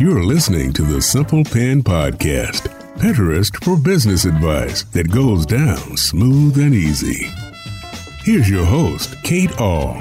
[0.00, 6.58] You're listening to the Simple Pin Podcast, Pinterest for business advice that goes down smooth
[6.58, 7.30] and easy.
[8.22, 9.94] Here's your host, Kate Ahl.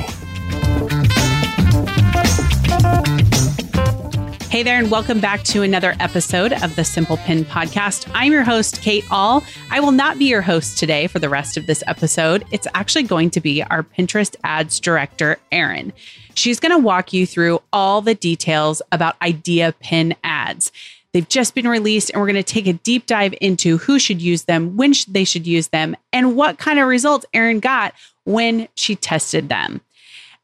[4.50, 8.10] Hey there, and welcome back to another episode of the Simple Pin Podcast.
[8.16, 9.44] I'm your host, Kate Ahl.
[9.78, 12.44] I will not be your host today for the rest of this episode.
[12.50, 15.94] It's actually going to be our Pinterest ads director, Erin.
[16.34, 20.72] She's going to walk you through all the details about Idea Pin ads.
[21.14, 24.20] They've just been released, and we're going to take a deep dive into who should
[24.20, 28.68] use them, when they should use them, and what kind of results Erin got when
[28.74, 29.82] she tested them.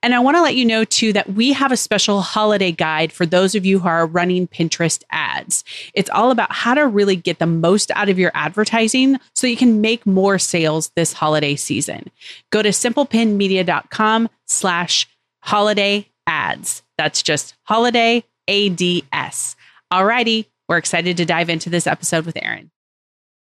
[0.04, 3.14] And I want to let you know too that we have a special holiday guide
[3.14, 5.64] for those of you who are running Pinterest ads.
[5.94, 9.56] It's all about how to really get the most out of your advertising so you
[9.56, 12.12] can make more sales this holiday season.
[12.52, 15.08] Go to simplepinmedia.com slash
[15.40, 16.84] holiday ads.
[16.98, 19.56] That's just holiday ADS.
[19.92, 22.73] Alrighty, we're excited to dive into this episode with Erin.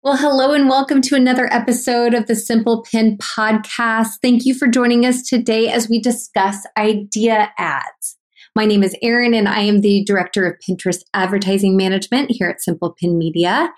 [0.03, 4.19] Well, hello and welcome to another episode of the Simple Pin podcast.
[4.21, 8.15] Thank you for joining us today as we discuss idea ads.
[8.55, 12.61] My name is Erin and I am the Director of Pinterest Advertising Management here at
[12.61, 13.73] Simple Pin Media.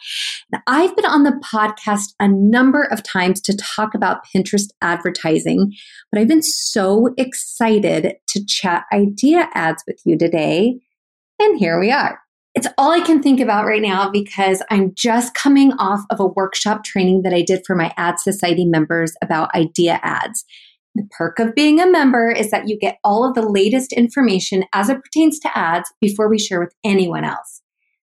[0.67, 5.73] I've been on the podcast a number of times to talk about Pinterest advertising,
[6.12, 10.81] but I've been so excited to chat idea ads with you today.
[11.40, 12.20] And here we are.
[12.60, 16.28] It's all I can think about right now because I'm just coming off of a
[16.28, 20.44] workshop training that I did for my Ad Society members about idea ads.
[20.94, 24.66] The perk of being a member is that you get all of the latest information
[24.74, 27.62] as it pertains to ads before we share with anyone else.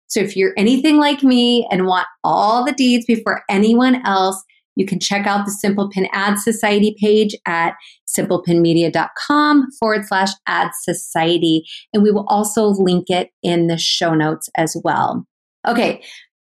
[0.08, 4.42] So if you're anything like me and want all the deeds before anyone else,
[4.76, 7.74] you can check out the Simple Pin Ad Society page at
[8.08, 11.64] simplepinmedia.com forward slash ad society.
[11.92, 15.26] And we will also link it in the show notes as well.
[15.66, 16.02] Okay,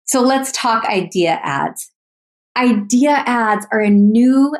[0.04, 1.90] so let's talk idea ads.
[2.56, 4.54] Idea ads are a new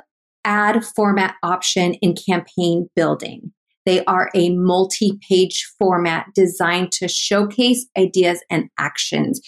[0.45, 3.53] ad format option in campaign building.
[3.85, 9.41] They are a multi page format designed to showcase ideas and actions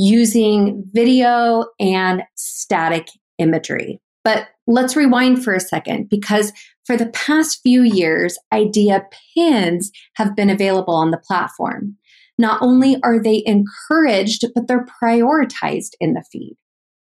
[0.00, 4.00] using video and static imagery.
[4.24, 6.52] But let's rewind for a second because
[6.86, 9.04] for the past few years, idea
[9.36, 11.96] pins have been available on the platform.
[12.38, 16.56] Not only are they encouraged, but they're prioritized in the feed.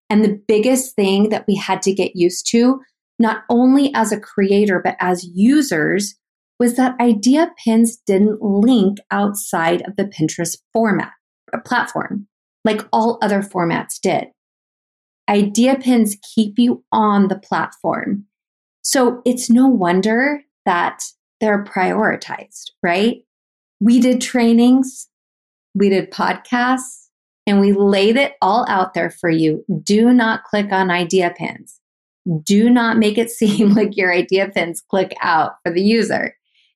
[0.10, 2.80] And the biggest thing that we had to get used to,
[3.20, 6.16] not only as a creator, but as users,
[6.58, 11.12] was that idea pins didn't link outside of the Pinterest format
[11.66, 12.28] platform
[12.64, 14.28] like all other formats did.
[15.30, 18.26] Idea pins keep you on the platform.
[18.82, 21.04] So it's no wonder that
[21.42, 23.24] they're prioritized, right?
[23.80, 25.08] We did trainings,
[25.76, 27.08] we did podcasts,
[27.46, 29.64] and we laid it all out there for you.
[29.84, 31.80] Do not click on idea pins.
[32.44, 36.36] Do not make it seem like your idea pins click out for the user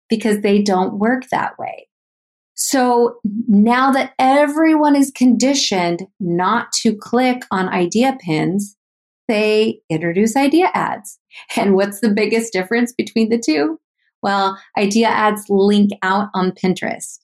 [0.09, 1.88] because they don't work that way.
[2.64, 8.78] So now that everyone is conditioned not to click on idea pins,
[9.28, 11.18] they introduce idea ads.
[11.58, 13.80] And what's the biggest difference between the two?
[14.22, 17.18] Well, idea ads link out on Pinterest.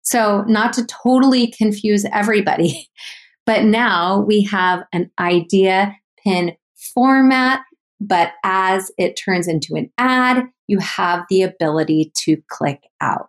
[0.00, 2.88] So, not to totally confuse everybody,
[3.46, 6.56] but now we have an idea pin
[6.94, 7.60] format,
[8.00, 13.28] but as it turns into an ad, you have the ability to click out.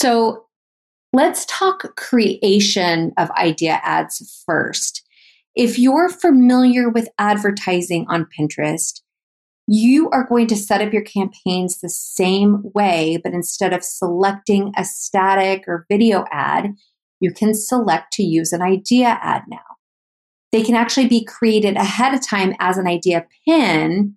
[0.00, 0.44] So
[1.12, 5.04] let's talk creation of idea ads first.
[5.56, 9.00] If you're familiar with advertising on Pinterest,
[9.66, 14.72] you are going to set up your campaigns the same way, but instead of selecting
[14.76, 16.74] a static or video ad,
[17.18, 19.58] you can select to use an idea ad now.
[20.52, 24.14] They can actually be created ahead of time as an idea pin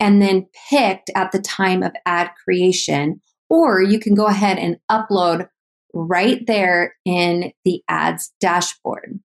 [0.00, 4.76] and then picked at the time of ad creation or you can go ahead and
[4.90, 5.48] upload
[5.94, 9.20] right there in the ads dashboard.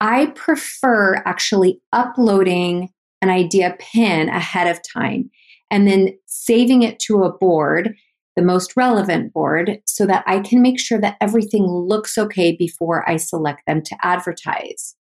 [0.00, 2.90] I prefer actually uploading
[3.20, 5.30] an idea pin ahead of time
[5.70, 7.94] and then saving it to a board,
[8.34, 13.08] the most relevant board, so that I can make sure that everything looks okay before
[13.08, 14.96] I select them to advertise.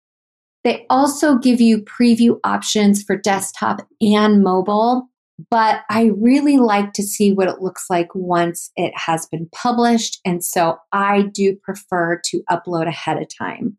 [0.64, 5.08] They also give you preview options for desktop and mobile
[5.50, 10.20] but I really like to see what it looks like once it has been published.
[10.26, 13.78] And so I do prefer to upload ahead of time.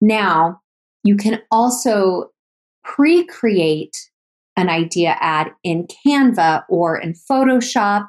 [0.00, 0.60] Now,
[1.04, 2.30] you can also
[2.82, 3.96] pre create
[4.56, 8.08] an idea ad in Canva or in Photoshop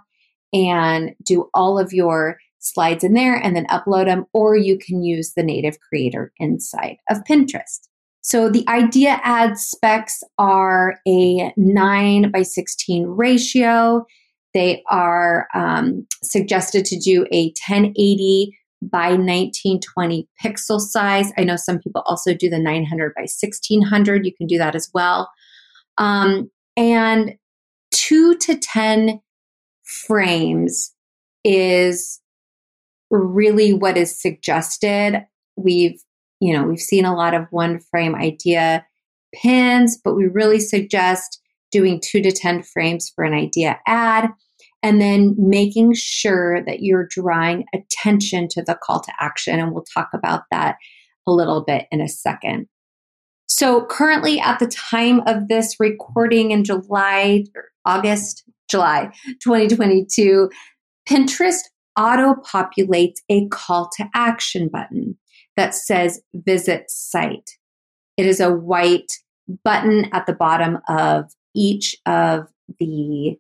[0.54, 5.04] and do all of your slides in there and then upload them, or you can
[5.04, 7.88] use the native creator inside of Pinterest.
[8.26, 14.04] So the idea ad specs are a 9 by 16 ratio.
[14.56, 21.32] They are um, suggested to do a 1080 by 1920 pixel size.
[21.38, 24.26] I know some people also do the 900 by 1600.
[24.26, 25.30] You can do that as well.
[26.00, 27.36] Um, and
[27.92, 29.22] two to 10
[29.84, 30.96] frames
[31.44, 32.20] is
[33.12, 35.28] really what is suggested.
[35.56, 36.02] We've
[36.40, 38.86] you know, we've seen a lot of one frame idea
[39.34, 41.42] pins, but we really suggest
[41.72, 44.30] doing two to 10 frames for an idea ad
[44.82, 49.60] and then making sure that you're drawing attention to the call to action.
[49.60, 50.76] And we'll talk about that
[51.28, 52.68] a little bit in a second.
[53.48, 57.46] So, currently, at the time of this recording in July,
[57.86, 59.12] August, July
[59.44, 60.50] 2022,
[61.08, 61.62] Pinterest
[61.98, 65.18] auto populates a call to action button
[65.58, 67.52] that says visit site.
[68.18, 69.12] It is a white
[69.64, 72.48] button at the bottom of each of
[72.80, 73.38] the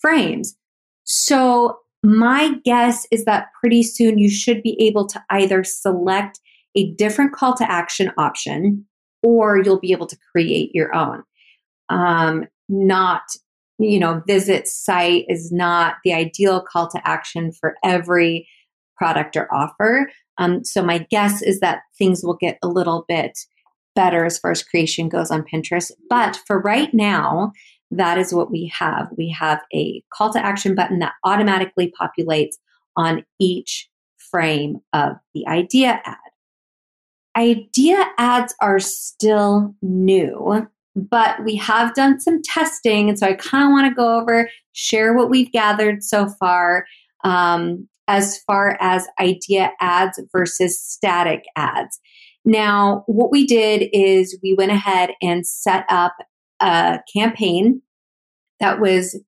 [0.00, 0.56] frames.
[1.04, 6.38] So, my guess is that pretty soon you should be able to either select
[6.76, 8.86] a different call to action option
[9.22, 11.24] or you'll be able to create your own.
[11.88, 13.22] Um, not,
[13.78, 18.48] you know, visit site is not the ideal call to action for every
[18.96, 20.10] product or offer.
[20.38, 23.38] Um, so my guess is that things will get a little bit
[23.94, 25.90] better as far as creation goes on Pinterest.
[26.08, 27.52] But for right now,
[27.90, 29.08] that is what we have.
[29.16, 32.54] We have a call to action button that automatically populates
[32.96, 36.16] on each frame of the idea ad.
[37.36, 43.08] Idea ads are still new, but we have done some testing.
[43.08, 46.86] And so I kind of want to go over, share what we've gathered so far.
[47.24, 52.00] Um, as far as idea ads versus static ads.
[52.44, 56.14] Now, what we did is we went ahead and set up
[56.60, 57.82] a campaign
[58.60, 59.20] that was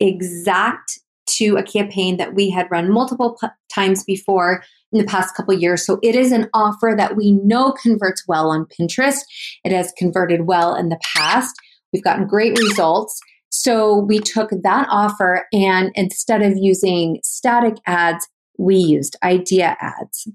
[0.00, 5.34] exact to a campaign that we had run multiple p- times before in the past
[5.34, 5.84] couple years.
[5.84, 9.20] So it is an offer that we know converts well on Pinterest.
[9.62, 11.54] It has converted well in the past.
[11.92, 13.20] We've gotten great results.
[13.60, 18.26] So we took that offer and instead of using static ads,
[18.56, 20.26] we used idea ads.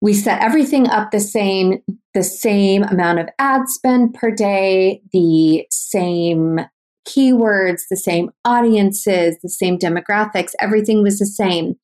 [0.00, 1.82] We set everything up the same,
[2.14, 6.60] the same amount of ad spend per day, the same
[7.04, 11.74] keywords, the same audiences, the same demographics, everything was the same.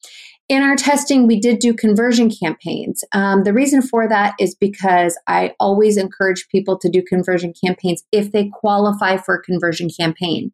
[0.50, 3.02] In our testing, we did do conversion campaigns.
[3.12, 8.04] Um, the reason for that is because I always encourage people to do conversion campaigns
[8.12, 10.52] if they qualify for a conversion campaign.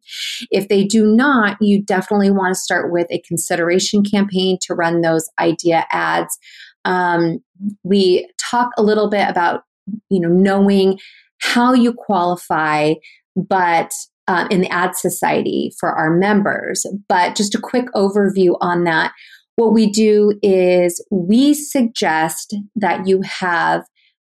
[0.49, 5.01] If they do not, you definitely want to start with a consideration campaign to run
[5.01, 6.39] those idea ads.
[6.85, 7.43] Um,
[7.83, 9.63] we talk a little bit about
[10.09, 10.99] you know knowing
[11.39, 12.93] how you qualify,
[13.35, 13.91] but
[14.29, 16.85] uh, in the ad society for our members.
[17.09, 19.11] But just a quick overview on that
[19.55, 23.83] what we do is we suggest that you have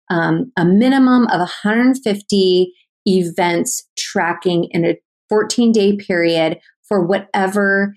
[0.09, 2.74] um, a minimum of 150
[3.06, 4.97] events tracking in a
[5.30, 7.94] 14 day period for whatever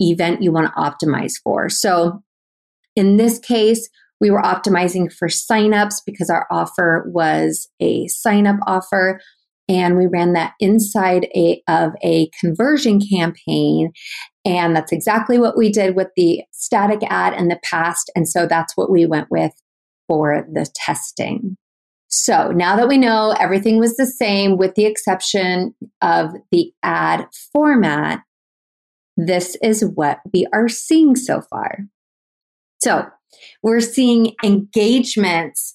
[0.00, 1.68] event you want to optimize for.
[1.68, 2.22] So
[2.96, 3.88] in this case,
[4.20, 9.20] we were optimizing for signups because our offer was a sign up offer
[9.70, 13.92] and we ran that inside a, of a conversion campaign.
[14.44, 18.10] And that's exactly what we did with the static ad in the past.
[18.16, 19.52] And so that's what we went with
[20.08, 21.56] for the testing.
[22.08, 27.26] So now that we know everything was the same with the exception of the ad
[27.52, 28.22] format
[29.26, 31.80] this is what we are seeing so far.
[32.82, 33.06] So
[33.62, 35.74] we're seeing engagements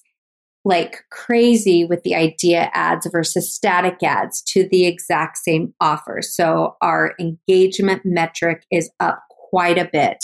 [0.66, 6.18] like crazy with the idea ads versus static ads to the exact same offer.
[6.20, 10.18] So our engagement metric is up quite a bit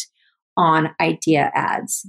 [0.56, 2.04] on idea ads.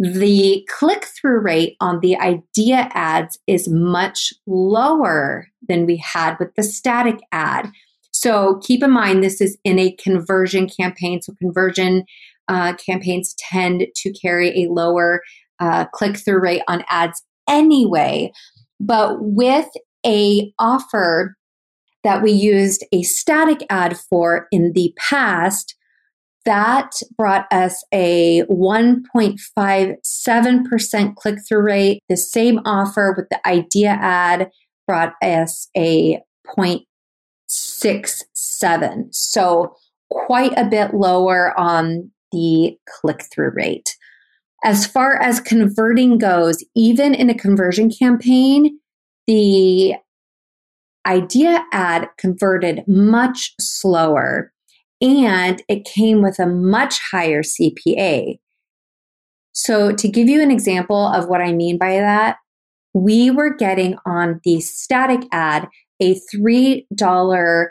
[0.00, 6.52] The click through rate on the idea ads is much lower than we had with
[6.56, 7.70] the static ad.
[8.10, 11.22] So keep in mind, this is in a conversion campaign.
[11.22, 12.02] So conversion
[12.48, 15.22] uh, campaigns tend to carry a lower
[15.60, 18.32] uh, click through rate on ads anyway.
[18.80, 19.68] But with
[20.04, 21.36] a offer
[22.02, 25.76] that we used a static ad for in the past,
[26.44, 32.02] that brought us a 1.57% click through rate.
[32.08, 34.50] The same offer with the idea ad
[34.86, 39.14] brought us a 0.67.
[39.14, 39.74] So
[40.10, 43.96] quite a bit lower on the click through rate.
[44.64, 48.78] As far as converting goes, even in a conversion campaign,
[49.26, 49.94] the
[51.06, 54.52] idea ad converted much slower
[55.02, 58.38] and it came with a much higher CPA.
[59.52, 62.38] So, to give you an example of what I mean by that,
[62.94, 65.68] we were getting on the static ad
[66.00, 67.68] a $3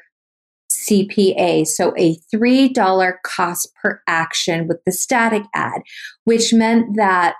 [0.89, 5.81] CPA, so a $3 cost per action with the static ad,
[6.25, 7.35] which meant that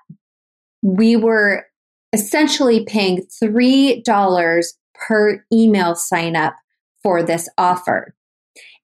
[0.81, 1.65] we were
[2.13, 6.55] essentially paying $3 per email sign up
[7.01, 8.15] for this offer.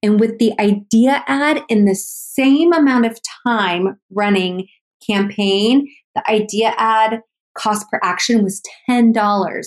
[0.02, 4.68] And with the idea ad in the same amount of time running
[5.06, 7.22] campaign, the idea ad
[7.58, 9.14] cost per action was $10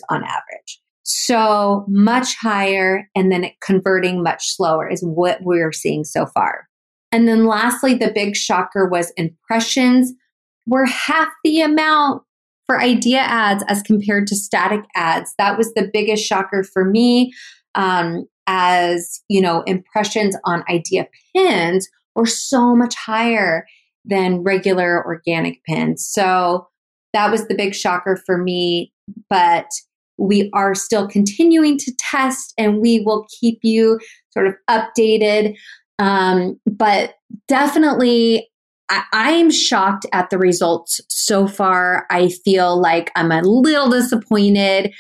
[0.09, 0.81] on average.
[1.05, 6.69] So much higher and then converting much slower is what we're seeing so far.
[7.11, 10.13] And then lastly, the big shocker was impressions
[10.67, 12.23] were half the amount
[12.67, 15.35] for idea ads as compared to static ads.
[15.39, 17.33] That was the biggest shocker for me.
[17.75, 23.67] Um, as you know, impressions on idea pins were so much higher
[24.05, 26.07] than regular organic pins.
[26.07, 26.69] So
[27.13, 28.93] that was the big shocker for me.
[29.29, 29.67] But
[30.19, 33.99] we are still continuing to test and we will keep you
[34.31, 35.57] sort of updated.
[35.99, 37.15] Um, but
[37.49, 38.49] definitely,
[38.91, 42.07] I, am shocked at the results so far.
[42.11, 44.93] I feel like I'm a little disappointed,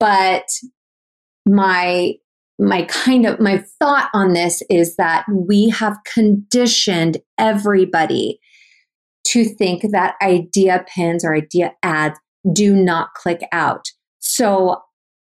[0.00, 0.48] but
[1.46, 2.14] my
[2.58, 8.40] my kind of my thought on this is that we have conditioned everybody
[9.26, 12.18] to think that idea pins or idea ads
[12.52, 13.86] do not click out.
[14.26, 14.82] So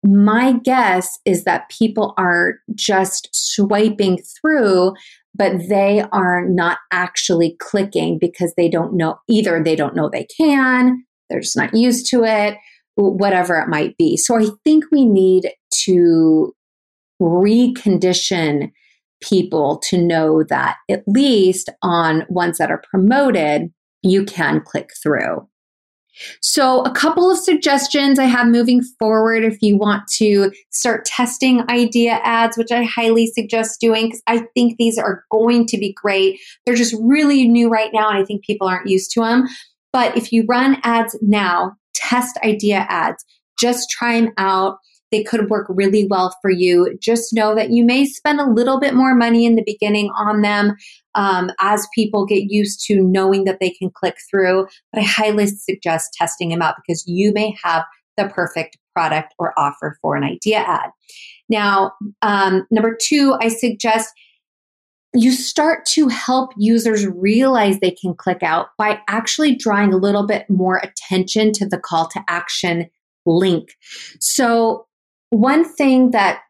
[0.02, 4.94] my guess is that people are just swiping through,
[5.34, 10.26] but they are not actually clicking because they don't know either they don't know they
[10.36, 12.56] can, they're just not used to it,
[12.94, 14.16] whatever it might be.
[14.16, 15.50] So I think we need
[15.84, 16.54] to
[17.20, 18.70] recondition
[19.20, 23.72] people to know that at least on ones that are promoted,
[24.02, 25.48] you can click through.
[26.40, 31.68] So, a couple of suggestions I have moving forward if you want to start testing
[31.70, 35.92] idea ads, which I highly suggest doing because I think these are going to be
[35.92, 36.40] great.
[36.64, 39.46] They're just really new right now, and I think people aren't used to them.
[39.92, 43.24] But if you run ads now, test idea ads,
[43.58, 44.78] just try them out.
[45.12, 46.96] They could work really well for you.
[47.00, 50.42] Just know that you may spend a little bit more money in the beginning on
[50.42, 50.74] them
[51.14, 54.66] um, as people get used to knowing that they can click through.
[54.92, 57.84] But I highly suggest testing them out because you may have
[58.16, 60.90] the perfect product or offer for an idea ad.
[61.48, 64.12] Now, um, number two, I suggest
[65.14, 70.26] you start to help users realize they can click out by actually drawing a little
[70.26, 72.86] bit more attention to the call to action
[73.24, 73.70] link.
[74.20, 74.86] So,
[75.36, 76.40] one thing that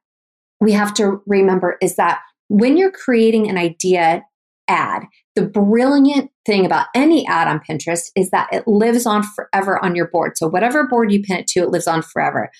[0.60, 4.22] we have to remember is that when you're creating an idea
[4.68, 5.02] ad,
[5.34, 9.94] the brilliant thing about any ad on Pinterest is that it lives on forever on
[9.94, 10.36] your board.
[10.36, 12.50] So, whatever board you pin it to, it lives on forever.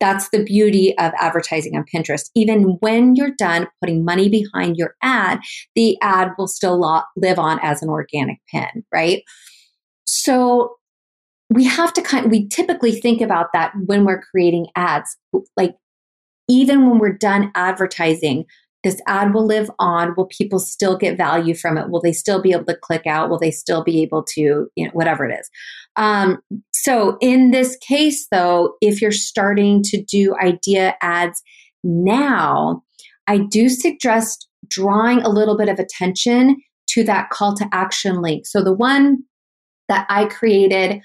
[0.00, 2.30] That's the beauty of advertising on Pinterest.
[2.34, 5.40] Even when you're done putting money behind your ad,
[5.74, 9.22] the ad will still live on as an organic pin, right?
[10.06, 10.76] So,
[11.50, 15.16] we have to kind we typically think about that when we're creating ads.
[15.56, 15.76] Like
[16.48, 18.46] even when we're done advertising
[18.86, 20.14] this ad will live on.
[20.16, 21.90] Will people still get value from it?
[21.90, 23.28] Will they still be able to click out?
[23.28, 25.50] Will they still be able to you know whatever it is.
[25.96, 26.38] Um,
[26.72, 31.42] so in this case though if you're starting to do idea ads
[31.82, 32.82] now
[33.26, 36.56] i do suggest drawing a little bit of attention
[36.88, 38.46] to that call to action link.
[38.46, 39.18] So the one
[39.88, 41.00] that i created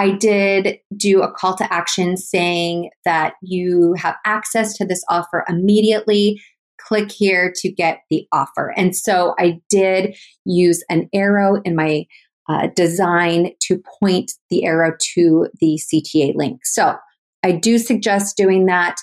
[0.00, 5.44] I did do a call to action saying that you have access to this offer
[5.46, 6.40] immediately.
[6.80, 8.72] Click here to get the offer.
[8.78, 10.16] And so I did
[10.46, 12.06] use an arrow in my
[12.48, 16.60] uh, design to point the arrow to the CTA link.
[16.64, 16.96] So
[17.42, 18.96] I do suggest doing that.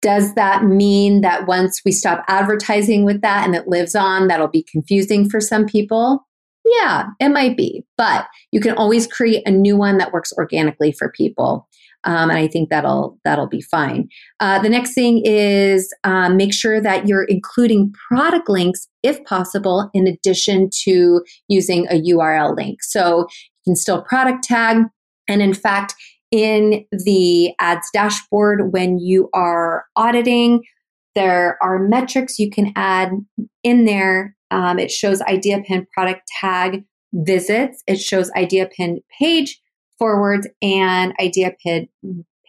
[0.00, 4.48] Does that mean that once we stop advertising with that and it lives on, that'll
[4.48, 6.26] be confusing for some people?
[6.64, 10.92] Yeah, it might be, but you can always create a new one that works organically
[10.92, 11.68] for people.
[12.04, 14.08] Um, and I think that'll that'll be fine.
[14.40, 19.88] Uh, the next thing is um, make sure that you're including product links, if possible,
[19.94, 22.82] in addition to using a URL link.
[22.82, 24.84] So you can still product tag,
[25.28, 25.94] and in fact,
[26.32, 30.64] in the ads dashboard when you are auditing.
[31.14, 33.12] There are metrics you can add
[33.62, 34.34] in there.
[34.52, 37.82] Um, it shows Idea Pin product tag visits.
[37.86, 39.60] It shows Idea Pin page
[39.98, 41.88] forwards and Idea Pin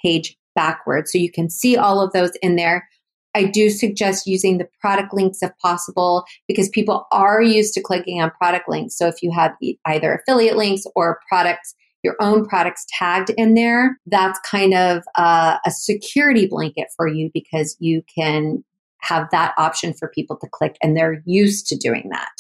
[0.04, 1.12] page backwards.
[1.12, 2.88] So you can see all of those in there.
[3.36, 8.22] I do suggest using the product links if possible because people are used to clicking
[8.22, 8.96] on product links.
[8.98, 9.54] So if you have
[9.88, 15.58] either affiliate links or products, your own products tagged in there, that's kind of a,
[15.66, 18.64] a security blanket for you because you can
[19.04, 22.32] have that option for people to click and they're used to doing that.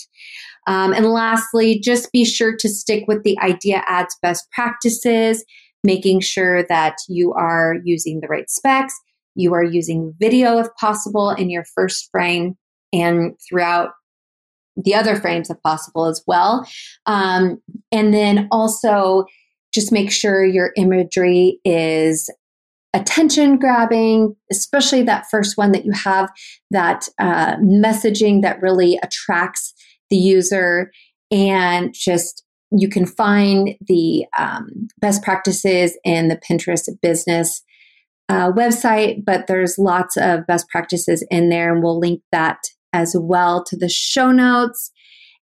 [0.65, 5.43] Um, and lastly, just be sure to stick with the Idea Ads best practices,
[5.83, 8.93] making sure that you are using the right specs,
[9.35, 12.55] you are using video if possible in your first frame
[12.93, 13.91] and throughout
[14.75, 16.67] the other frames if possible as well.
[17.05, 19.25] Um, and then also
[19.73, 22.29] just make sure your imagery is
[22.93, 26.29] attention grabbing, especially that first one that you have
[26.71, 29.73] that uh, messaging that really attracts
[30.09, 30.91] the user
[31.31, 32.43] and just
[32.75, 37.63] you can find the um, best practices in the Pinterest business
[38.29, 42.57] uh, website, but there's lots of best practices in there, and we'll link that
[42.91, 44.91] as well to the show notes.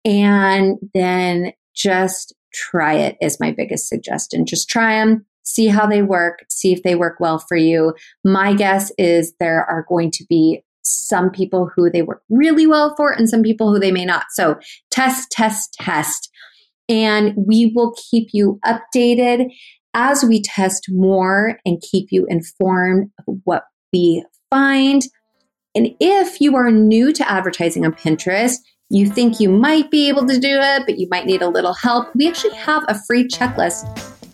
[0.04, 4.46] And then just try it is my biggest suggestion.
[4.46, 7.94] Just try them, see how they work, see if they work well for you.
[8.24, 12.94] My guess is there are going to be some people who they work really well
[12.96, 14.26] for and some people who they may not.
[14.30, 14.58] So
[14.90, 16.30] test, test, test.
[16.88, 19.50] And we will keep you updated
[19.94, 25.02] as we test more and keep you informed of what we find.
[25.74, 28.56] And if you are new to advertising on Pinterest,
[28.90, 31.74] you think you might be able to do it, but you might need a little
[31.74, 33.84] help, we actually have a free checklist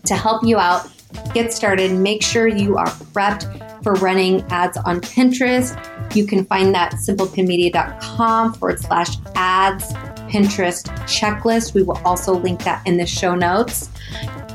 [0.05, 0.87] to help you out.
[1.33, 5.77] Get started, make sure you are prepped for running ads on Pinterest.
[6.15, 9.93] You can find that simplepinmedia.com forward slash ads
[10.29, 11.75] Pinterest checklist.
[11.75, 13.91] We will also link that in the show notes.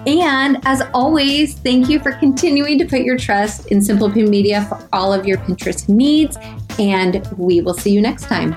[0.07, 4.65] And as always, thank you for continuing to put your trust in Simple Pin Media
[4.65, 6.38] for all of your Pinterest needs.
[6.79, 8.55] And we will see you next time.